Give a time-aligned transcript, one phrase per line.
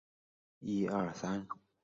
[0.03, 0.05] 出身
[0.67, 1.47] 于福冈县。